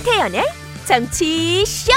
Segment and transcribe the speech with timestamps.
[0.00, 0.42] 김태연의
[0.86, 1.92] 정치쇼!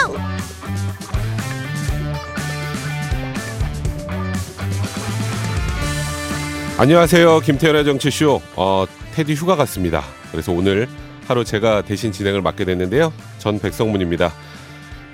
[6.77, 7.39] 안녕하세요.
[7.39, 8.41] 김태현의 정치쇼.
[8.57, 10.03] 어, 테디 휴가 갔습니다.
[10.31, 10.89] 그래서 오늘
[11.27, 13.13] 하루 제가 대신 진행을 맡게 됐는데요.
[13.37, 14.33] 전 백성문입니다.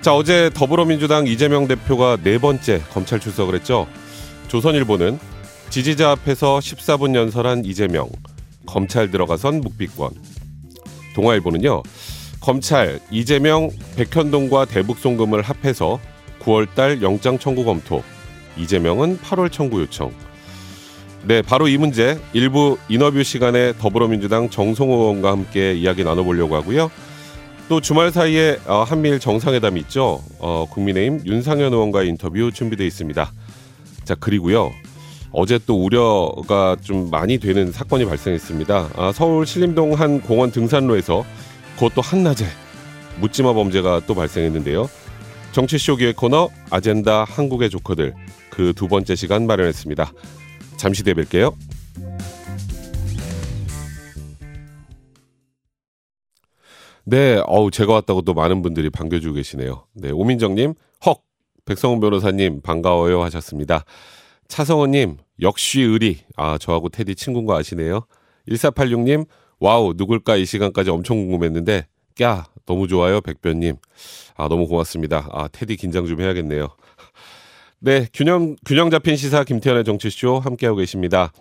[0.02, 3.86] 자, 어제 더불어민주당 이재명 대표가 네 번째 검찰 출석을 했죠.
[4.48, 5.20] 조선일보는
[5.70, 8.10] 지지자 앞에서 14분 연설한 이재명,
[8.66, 10.10] 검찰 들어가선 묵비권.
[11.14, 11.84] 동아일보는요,
[12.50, 16.00] 검찰 이재명 백현동과 대북송금을 합해서
[16.40, 18.02] 9월달 영장 청구 검토,
[18.58, 20.12] 이재명은 8월 청구 요청.
[21.26, 26.90] 네, 바로 이 문제 일부 인터뷰 시간에 더불어민주당 정성호 의원과 함께 이야기 나눠보려고 하고요.
[27.68, 30.24] 또 주말 사이에 어, 한미일 정상회담이 있죠.
[30.40, 33.32] 어, 국민의힘 윤상현 의원과의 인터뷰 준비되어 있습니다.
[34.06, 34.72] 자 그리고요.
[35.32, 38.90] 어제 또 우려가 좀 많이 되는 사건이 발생했습니다.
[38.96, 41.24] 아, 서울 신림동 한 공원 등산로에서
[41.80, 42.46] 그것도 한낮에
[43.22, 44.90] 묻지마 범죄가 또 발생했는데요.
[45.54, 48.14] 정치쇼 기획 코너 아젠다 한국의 조커들
[48.50, 50.12] 그 두 번째 시간 마련했습니다.
[50.76, 51.56] 잠시 뒤에 뵐게요.
[57.06, 59.86] 네, 어우 제가 왔다고 또 많은 분들이 반겨주고 계시네요.
[59.94, 60.74] 네, 오민정님,
[61.06, 61.22] 헉,
[61.64, 63.86] 백성훈 변호사님 반가워요 하셨습니다.
[64.50, 66.20] 차성원님, 역시 의리.
[66.36, 68.02] 아, 저하고 테디 친구인 거 아시네요.
[68.50, 69.26] 1486님,
[69.60, 73.76] 와우, 누굴까 이 시간까지 엄청 궁금했는데, 꺄, 너무 좋아요, 백변님.
[74.36, 75.28] 아, 너무 고맙습니다.
[75.32, 76.68] 아, 테디 긴장 좀 해야겠네요.
[77.80, 81.32] 네, 균형, 균형 잡힌 시사 김태현의 정치쇼 함께하고 계십니다.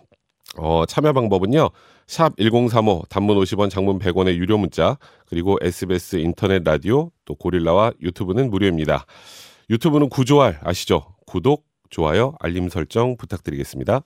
[0.56, 1.70] 어, 참여 방법은요.
[2.06, 4.96] 샵 1035 단문 50원 장문 100원의 유료 문자
[5.26, 9.04] 그리고 SBS 인터넷 라디오 또 고릴라와 유튜브는 무료입니다.
[9.68, 11.14] 유튜브는 구조알 아시죠?
[11.26, 14.02] 구독, 좋아요, 알림 설정 부탁드리겠습니다.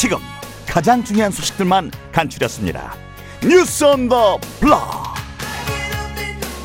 [0.00, 0.16] 지금
[0.66, 2.94] 가장 중요한 소식들만 간추렸습니다.
[3.42, 4.80] 뉴스 온 더 블럭.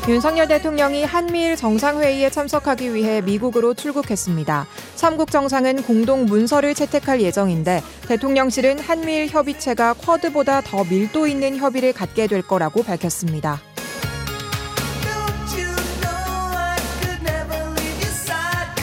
[0.08, 4.66] 윤석열 대통령이 한미일 정상회의에 참석하기 위해 미국으로 출국했습니다.
[4.94, 12.26] 삼국 정상은 공동 문서를 채택할 예정인데 대통령실은 한미일 협의체가 쿼드보다 더 밀도 있는 협의를 갖게
[12.28, 13.60] 될 거라고 밝혔습니다.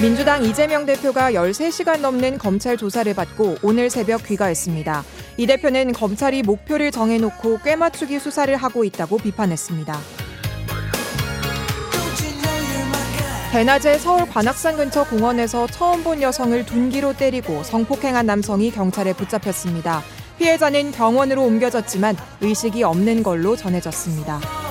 [0.03, 5.01] 민주당 이재명 대표가 13시간 넘는 검찰 조사를 받고 오늘 새벽 귀가했습니다.
[5.37, 9.97] 이 대표는 검찰이 목표를 정해놓고 꿰맞추기 수사를 하고 있다고 비판했습니다.
[13.53, 20.03] 대낮에 서울 관악산 근처 공원에서 처음 본 여성을 둔기로 때리고 성폭행한 남성이 경찰에 붙잡혔습니다.
[20.37, 24.62] 피해자는 병원으로 옮겨졌지만 의식이 없는 걸로 전해졌습니다.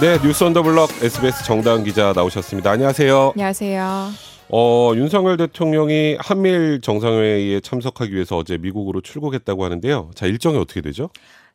[0.00, 2.70] 네, 뉴스 언더블럭 SBS 정다은 기자 나오셨습니다.
[2.70, 3.32] 안녕하세요.
[3.34, 4.08] 안녕하세요.
[4.48, 10.10] 어, 윤석열 대통령이 한미일 정상회의에 참석하기 위해서 어제 미국으로 출국했다고 하는데요.
[10.14, 11.10] 자, 일정이 어떻게 되죠?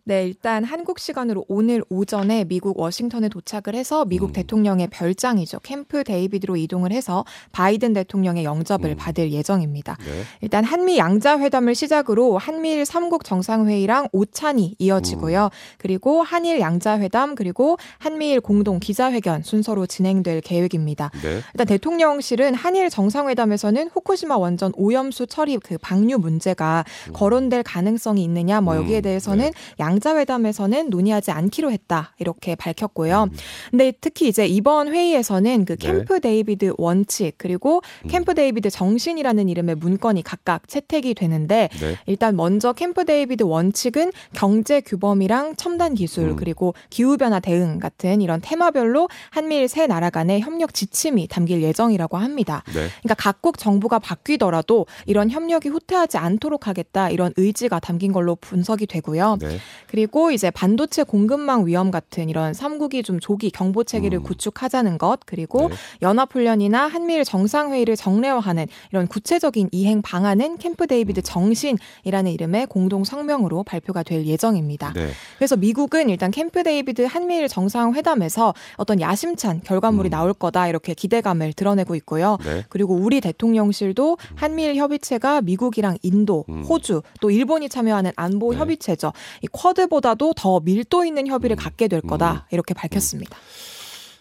[0.07, 4.33] 네, 일단 한국 시간으로 오늘 오전에 미국 워싱턴에 도착을 해서 미국 음.
[4.33, 5.61] 대통령의 별장이죠.
[5.61, 8.95] 캠프 데이비드로 이동을 해서 바이든 대통령의 영접을 음.
[8.97, 9.97] 받을 예정입니다.
[10.05, 10.23] 네.
[10.41, 15.49] 일단 한미 양자 회담을 시작으로 한미일 삼국 정상회의랑 오찬이 이어지고요.
[15.79, 21.09] 그리고 한일 양자 회담 그리고 한미일 공동 기자회견 순서로 진행될 계획입니다.
[21.23, 21.41] 네.
[21.55, 28.75] 일단 대통령실은 한일 정상회담에서는 후쿠시마 원전 오염수 처리 그 방류 문제가 거론될 가능성이 있느냐 뭐
[28.75, 33.29] 여기에 음, 대해서는 양자회담에서는 논의하지 않기로 했다 이렇게 밝혔고요.
[33.31, 33.37] 음.
[33.71, 35.87] 근데 특히 이제 이번 회의에서는 그 네.
[35.87, 38.07] 캠프 데이비드 원칙 그리고 음.
[38.09, 41.97] 캠프 데이비드 정신이라는 이름의 문건이 각각 채택이 되는데 네.
[42.05, 46.35] 일단 먼저 캠프 데이비드 원칙은 경제 규범이랑 첨단 기술 음.
[46.35, 52.17] 그리고 기후 변화 대응 같은 이런 테마별로 한미일 세 나라 간의 협력 지침이 담길 예정이라고
[52.17, 52.63] 합니다.
[52.67, 52.87] 네.
[53.01, 59.37] 그러니까 각국 정부가 바뀌더라도 이런 협력이 후퇴하지 않도록 하겠다 이런 의지가 담긴 걸로 분석이 되고요.
[59.39, 59.57] 네.
[59.95, 64.23] 그리고 이제 반도체 공급망 위험 같은 이런 삼국이 좀 조기 경보 체계를 음.
[64.23, 65.75] 구축하자는 것 그리고 네.
[66.01, 74.03] 연합훈련이나 한미일 정상회의를 정례화하는 이런 구체적인 이행 방안은 캠프 데이비드 정신이라는 이름의 공동 성명으로 발표가
[74.03, 74.91] 될 예정입니다.
[74.91, 75.11] 네.
[75.37, 80.11] 그래서 미국은 일단 캠프 데이비드 한미일 정상회담에서 어떤 야심찬 결과물이 음.
[80.11, 82.37] 나올 거다 이렇게 기대감을 드러내고 있고요.
[82.43, 82.63] 네.
[82.69, 86.63] 그리고 우리 대통령실도 한미일 협의체가 미국이랑 인도, 음.
[86.63, 88.59] 호주, 또 일본이 참여하는 안보 네.
[88.59, 89.11] 협의체죠.
[89.41, 91.57] 이 쿼드보다도 더 밀도 있는 협의를 음.
[91.57, 92.39] 갖게 될 거다 음.
[92.51, 93.37] 이렇게 밝혔습니다.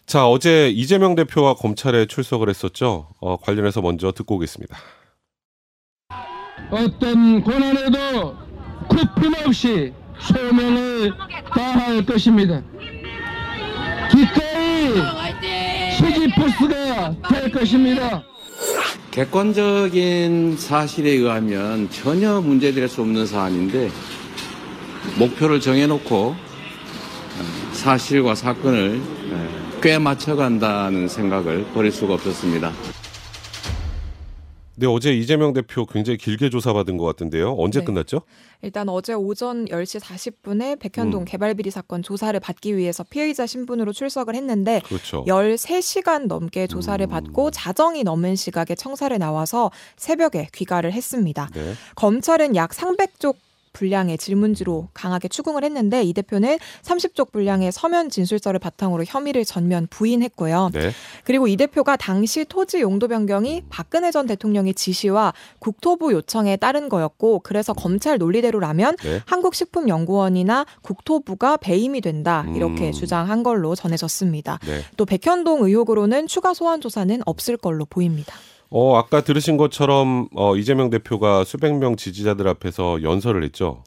[0.06, 3.08] 자, 어제 이재명 대표와 검찰에 출석을 했었죠.
[3.20, 4.76] 어, 관련해서 먼저 듣고 오겠습니다.
[6.70, 8.36] 어떤 고난에도
[8.88, 11.12] 굽힘 없이 소명을
[11.54, 12.62] 다할 것입니다.
[14.10, 15.02] 기꺼이
[15.96, 18.22] 시지프스가 될 것입니다.
[19.10, 23.90] 객관적인 사실에 의하면 전혀 문제될 수 없는 사안인데
[25.18, 29.00] 목표를 정해놓고 어, 사실과 사건을
[29.32, 32.72] 에, 꽤 맞춰간다는 생각을 버릴 수가 없었습니다.
[34.76, 37.54] 네, 어제 이재명 대표 굉장히 길게 조사받은 것 같은데요.
[37.56, 37.84] 언제 네.
[37.84, 38.22] 끝났죠?
[38.62, 41.24] 일단 어제 오전 10시 40분에 백현동 음.
[41.24, 45.24] 개발비리 사건 조사를 받기 위해서 피의자 신분으로 출석을 했는데 그렇죠.
[45.26, 47.08] 13시간 넘게 조사를 음.
[47.08, 51.48] 받고 자정이 넘은 시각에 청사를 나와서 새벽에 귀가를 했습니다.
[51.54, 51.74] 네.
[51.94, 53.36] 검찰은 약 300쪽
[53.74, 60.70] 분량의 질문지로 강하게 추궁을 했는데 이 대표는 30쪽 분량의 서면 진술서를 바탕으로 혐의를 전면 부인했고요.
[60.72, 60.90] 네.
[61.24, 67.40] 그리고 이 대표가 당시 토지 용도 변경이 박근혜 전 대통령의 지시와 국토부 요청에 따른 거였고
[67.40, 69.20] 그래서 검찰 논리대로라면 네.
[69.26, 72.92] 한국식품연구원이나 국토부가 배임이 된다 이렇게 음.
[72.92, 74.60] 주장한 걸로 전해졌습니다.
[74.64, 74.80] 네.
[74.96, 78.34] 또 백현동 의혹으로는 추가 소환 조사는 없을 걸로 보입니다.
[78.76, 83.84] 어, 아까 들으신 것처럼 어, 이재명 대표가 수백 명 지지자들 앞에서 연설을 했죠.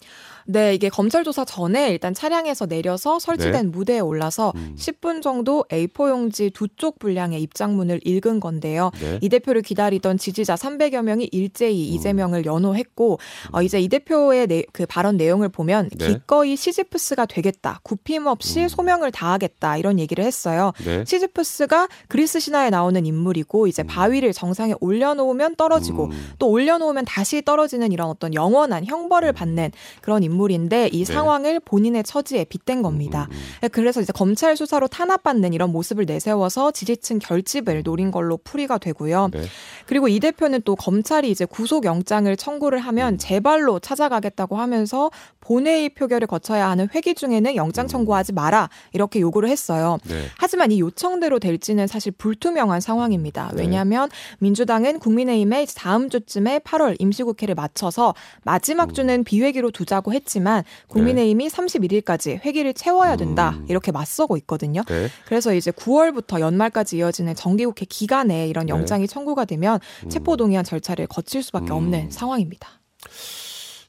[0.48, 4.62] 네, 이게 검찰 조사 전에 일단 차량에서 내려서 설치된 무대에 올라서 네.
[4.62, 4.76] 음.
[4.78, 8.92] 10분 정도 A4 용지 두 쪽 분량의 입장문을 읽은 건데요.
[9.00, 9.18] 네.
[9.22, 11.96] 이 대표를 기다리던 지지자 300여 명이 일제히 음.
[11.96, 13.20] 이재명을 연호했고
[13.52, 16.08] 어, 이제 이 대표의 내, 그 발언 내용을 보면 네.
[16.08, 18.68] 기꺼이 시지프스가 되겠다, 굽힘 없이 음.
[18.68, 20.72] 소명을 다하겠다 이런 얘기를 했어요.
[20.86, 21.04] 네.
[21.06, 26.34] 시지프스가 그리스 신화에 나오는 인물이고 이제 바위를 정상에 올려놓으면 떨어지고 음.
[26.38, 29.72] 또 올려놓으면 다시 떨어지는 이런 어떤 영원한 형벌을 받는
[30.02, 31.14] 그런 인물 인데 이 네.
[31.14, 33.28] 상황을 본인의 처지에 빗댄 겁니다.
[33.32, 38.78] 음, 음, 그래서 이제 검찰 수사로 탄압받는 이런 모습을 내세워서 지지층 결집을 노린 걸로 풀이가
[38.78, 39.30] 되고요.
[39.32, 39.44] 네.
[39.86, 43.18] 그리고 이 대표는 또 검찰이 이제 구속영장을 청구를 하면 음.
[43.18, 49.98] 재발로 찾아가겠다고 하면서 본회의 표결을 거쳐야 하는 회기 중에는 영장 청구하지 마라 이렇게 요구를 했어요.
[50.08, 50.26] 네.
[50.38, 53.52] 하지만 이 요청대로 될지는 사실 불투명한 상황입니다.
[53.56, 53.64] 네.
[53.64, 54.10] 왜냐하면
[54.40, 58.42] 민주당은 국민의힘에 다음 주쯤에 8월 임시국회를 마쳐서 음.
[58.44, 63.66] 마지막 주는 비회기로 두자고 했 지만 국민의힘이 31일까지 회기를 채워야 된다 음.
[63.70, 64.84] 이렇게 맞서고 있거든요.
[64.88, 65.08] 네.
[65.26, 68.72] 그래서 이제 9월부터 연말까지 이어지는 정기국회 기간에 이런 네.
[68.72, 70.10] 영장이 청구가 되면 음.
[70.10, 71.78] 체포동의안 절차를 거칠 수밖에 음.
[71.78, 72.70] 없는 상황입니다.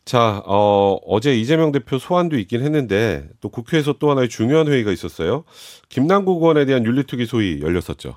[0.08, 5.44] 자, 어, 어제 이재명 대표 소환도 있긴 했는데 또 국회에서 또 하나의 중요한 회의가 있었어요.
[5.90, 8.16] 김남국 의원에 대한 윤리특위 소위 열렸었죠.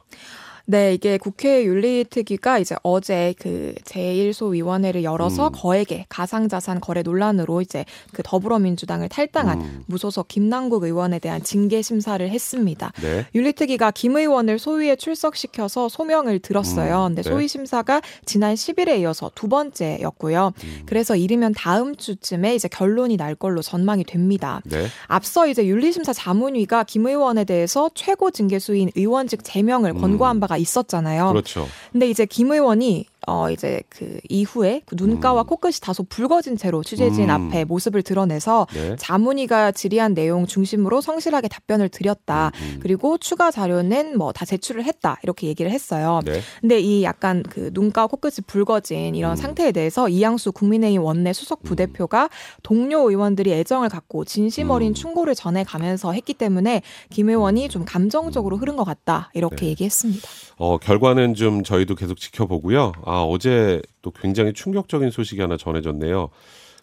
[0.71, 5.51] 네, 이게 국회 윤리특위가 이제 어제 그 제1소위원회를 열어서 음.
[5.53, 7.83] 거액의 가상자산 거래 논란으로 이제
[8.13, 9.83] 그 더불어민주당을 탈당한 음.
[9.87, 12.93] 무소속 김남국 의원에 대한 징계 심사를 했습니다.
[13.01, 13.25] 네.
[13.35, 17.07] 윤리특위가 김 의원을 소위에 출석시켜서 소명을 들었어요.
[17.07, 17.29] 음, 근데 네.
[17.29, 20.53] 소위 심사가 지난 10일에 이어서 두 번째였고요.
[20.63, 20.83] 음.
[20.85, 24.61] 그래서 이르면 다음 주쯤에 이제 결론이 날 걸로 전망이 됩니다.
[24.63, 24.85] 네.
[25.07, 29.99] 앞서 이제 윤리심사 자문위가 김 의원에 대해서 최고 징계 수인 의원직 제명을 음.
[29.99, 31.29] 권고한 바가 있었잖아요.
[31.29, 31.67] 그렇죠.
[31.91, 35.45] 근데 이제 김 의원이 어 이제 그 이후에 그 눈가와 음.
[35.45, 37.29] 코끝이 다소 붉어진 채로 취재진 음.
[37.29, 38.95] 앞에 모습을 드러내서 네.
[38.97, 42.51] 자문위가 질의한 내용 중심으로 성실하게 답변을 드렸다.
[42.55, 42.79] 음.
[42.81, 45.17] 그리고 추가 자료는 뭐 다 제출을 했다.
[45.23, 46.21] 이렇게 얘기를 했어요.
[46.25, 46.39] 네.
[46.61, 49.35] 근데 이 약간 그 눈가 코끝이 붉어진 이런 음.
[49.35, 52.29] 상태에 대해서 이양수 국민의힘 원내 수석 부대표가
[52.63, 54.93] 동료 의원들이 애정을 갖고 진심 어린 음.
[54.93, 59.67] 충고를 전해 가면서 했기 때문에 김 의원이 좀 감정적으로 흐른 것 같다 이렇게 네.
[59.67, 60.27] 얘기했습니다.
[60.57, 62.93] 어, 결과는 좀 저희도 계속 지켜보고요.
[63.11, 66.29] 아, 어제 또 굉장히 충격적인 소식이 하나 전해졌네요.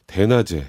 [0.06, 0.62] 대낮에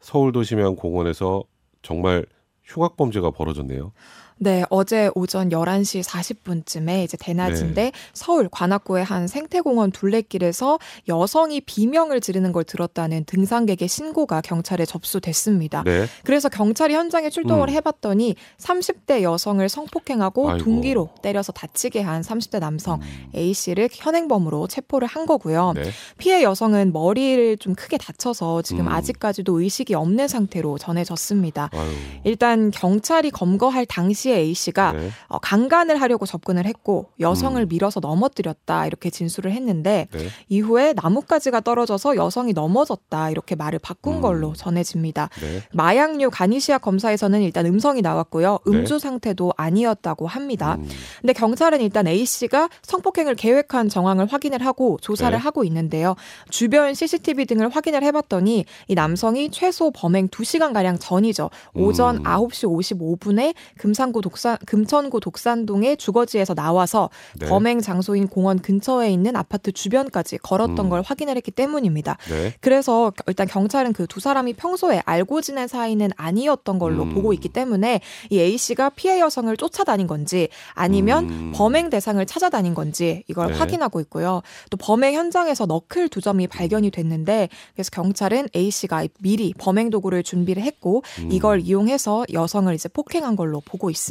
[0.00, 1.44] 서울 도심양 공원에서
[1.82, 2.24] 정말
[2.62, 3.92] 흉악범죄가 벌어졌네요.
[4.36, 7.92] 네, 어제 오전 11시 40분쯤에 이제 대낮인데 네.
[8.12, 15.82] 서울 관악구의 한 생태공원 둘레길에서 여성이 비명을 지르는 걸 들었다는 등산객의 신고가 경찰에 접수됐습니다.
[15.84, 16.06] 네.
[16.24, 17.74] 그래서 경찰이 현장에 출동을 음.
[17.74, 20.64] 해봤더니 30대 여성을 성폭행하고 아이고.
[20.64, 23.30] 둔기로 때려서 다치게 한 30대 남성 음.
[23.34, 25.72] A 씨를 현행범으로 체포를 한 거고요.
[25.76, 25.84] 네.
[26.18, 28.88] 피해 여성은 머리를 좀 크게 다쳐서 지금 음.
[28.88, 31.70] 아직까지도 의식이 없는 상태로 전해졌습니다.
[31.72, 31.90] 아유.
[32.24, 35.10] 일단 경찰이 검거할 당시 에 A 씨가 네.
[35.28, 37.68] 어, 강간을 하려고 접근을 했고 여성을 음.
[37.68, 40.28] 밀어서 넘어뜨렸다 이렇게 진술을 했는데 네.
[40.48, 44.20] 이후에 나뭇가지가 떨어져서 여성이 넘어졌다 이렇게 말을 바꾼 음.
[44.20, 45.28] 걸로 전해집니다.
[45.40, 45.62] 네.
[45.72, 48.58] 마약류 가니시아 검사에서는 일단 음성이 나왔고요.
[48.66, 48.72] 네.
[48.72, 50.76] 음주 상태도 아니었다고 합니다.
[50.78, 50.88] 음.
[51.20, 55.42] 근데 경찰은 일단 A 씨가 성폭행을 계획한 정황을 확인을 하고 조사를 네.
[55.42, 56.14] 하고 있는데요.
[56.50, 61.50] 주변 CCTV 등을 확인을 해봤더니 이 남성이 최소 범행 2시간 가량 전이죠.
[61.74, 62.22] 오전 음.
[62.22, 67.48] 9시 55분에 금산구 금천구 독산 금천구 독산동의 주거지에서 나와서 네.
[67.48, 70.88] 범행 장소인 공원 근처에 있는 아파트 주변까지 걸었던 음.
[70.90, 72.16] 걸 확인을 했기 때문입니다.
[72.28, 72.54] 네.
[72.60, 77.14] 그래서 겨- 일단 경찰은 그 두 사람이 평소에 알고 지낸 사이는 아니었던 걸로 음.
[77.14, 81.52] 보고 있기 때문에 이 A 씨가 피해 여성을 쫓아다닌 건지 아니면 음.
[81.54, 83.54] 범행 대상을 찾아다닌 건지 이걸 네.
[83.58, 84.42] 확인하고 있고요.
[84.70, 90.22] 또 범행 현장에서 너클 두 점이 발견이 됐는데 그래서 경찰은 A 씨가 미리 범행 도구를
[90.22, 91.32] 준비를 했고 음.
[91.32, 94.03] 이걸 이용해서 여성을 이제 폭행한 걸로 보고 있습니다.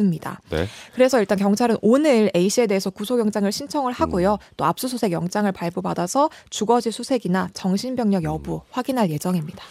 [0.50, 0.65] 네.
[0.93, 3.93] 그래서 일단 경찰은 오늘 A 씨에 대해서 구속영장을 신청을 음.
[3.93, 4.38] 하고요.
[4.57, 9.63] 또 압수수색 영장을 발부받아서 주거지 수색이나 정신병력 여부 확인할 예정입니다.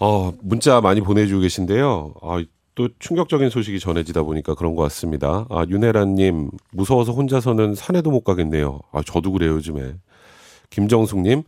[0.00, 2.14] 어, 문자 많이 보내주고 계신데요.
[2.22, 5.46] 아, 또 충격적인 소식이 전해지다 보니까 그런 것 같습니다.
[5.50, 8.78] 아, 윤혜란님, 무서워서 혼자서는 산에도 못 가겠네요.
[8.92, 9.94] 아, 저도 그래요, 요즘에.
[10.70, 11.42] 김정숙님,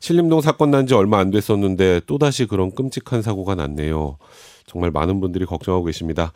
[0.00, 4.18] 신림동 사건 난 지 얼마 안 됐었는데 또다시 그런 끔찍한 사고가 났네요.
[4.66, 6.32] 정말 많은 분들이 걱정하고 계십니다.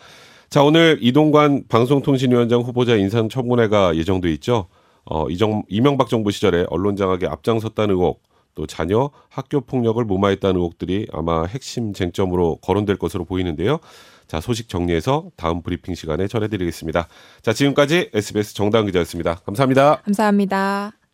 [0.50, 4.66] 자, 오늘 이동관 방송통신위원장 후보자 인사청문회가 예정돼 있죠.
[5.04, 8.22] 어, 이정, 이명박 정부 시절에 언론 장악에 앞장섰다는 의혹,
[8.54, 13.78] 또 자녀 학교 폭력을 무마했다는 의혹들이 아마 핵심 쟁점으로 거론될 것으로 보이는데요.
[14.26, 17.08] 자, 소식 정리해서 다음 브리핑 시간에 전해드리겠습니다.
[17.42, 19.36] 자, 지금까지 SBS 정다은 기자였습니다.
[19.44, 20.00] 감사합니다.
[20.02, 21.07] 감사합니다.